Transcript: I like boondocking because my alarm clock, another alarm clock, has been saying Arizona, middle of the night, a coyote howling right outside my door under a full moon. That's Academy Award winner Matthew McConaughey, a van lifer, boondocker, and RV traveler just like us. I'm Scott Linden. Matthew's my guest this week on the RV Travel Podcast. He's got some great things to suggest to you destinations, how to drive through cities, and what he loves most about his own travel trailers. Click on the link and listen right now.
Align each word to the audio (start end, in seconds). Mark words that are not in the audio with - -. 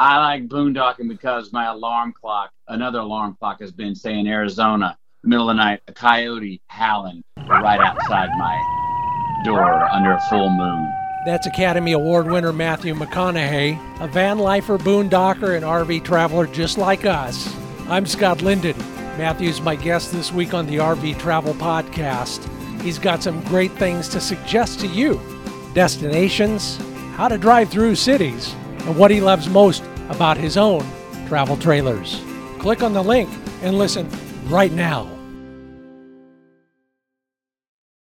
I 0.00 0.16
like 0.16 0.48
boondocking 0.48 1.10
because 1.10 1.52
my 1.52 1.66
alarm 1.66 2.14
clock, 2.18 2.52
another 2.68 3.00
alarm 3.00 3.36
clock, 3.38 3.60
has 3.60 3.70
been 3.70 3.94
saying 3.94 4.26
Arizona, 4.28 4.96
middle 5.24 5.50
of 5.50 5.56
the 5.58 5.62
night, 5.62 5.82
a 5.88 5.92
coyote 5.92 6.62
howling 6.68 7.22
right 7.46 7.78
outside 7.78 8.30
my 8.38 9.42
door 9.44 9.84
under 9.90 10.12
a 10.12 10.20
full 10.30 10.48
moon. 10.48 10.90
That's 11.26 11.46
Academy 11.46 11.92
Award 11.92 12.30
winner 12.30 12.50
Matthew 12.50 12.94
McConaughey, 12.94 14.00
a 14.00 14.08
van 14.08 14.38
lifer, 14.38 14.78
boondocker, 14.78 15.54
and 15.54 15.66
RV 15.66 16.02
traveler 16.02 16.46
just 16.46 16.78
like 16.78 17.04
us. 17.04 17.54
I'm 17.86 18.06
Scott 18.06 18.40
Linden. 18.40 18.78
Matthew's 19.18 19.60
my 19.60 19.76
guest 19.76 20.12
this 20.12 20.32
week 20.32 20.54
on 20.54 20.66
the 20.66 20.76
RV 20.76 21.18
Travel 21.18 21.52
Podcast. 21.52 22.48
He's 22.80 22.98
got 22.98 23.22
some 23.22 23.44
great 23.44 23.72
things 23.72 24.08
to 24.08 24.20
suggest 24.22 24.80
to 24.80 24.86
you 24.86 25.20
destinations, 25.74 26.78
how 27.16 27.28
to 27.28 27.36
drive 27.36 27.68
through 27.68 27.96
cities, 27.96 28.54
and 28.86 28.96
what 28.96 29.10
he 29.10 29.20
loves 29.20 29.46
most 29.46 29.84
about 30.10 30.36
his 30.36 30.56
own 30.56 30.84
travel 31.26 31.56
trailers. 31.56 32.22
Click 32.58 32.82
on 32.82 32.92
the 32.92 33.02
link 33.02 33.30
and 33.62 33.78
listen 33.78 34.08
right 34.48 34.72
now. 34.72 35.19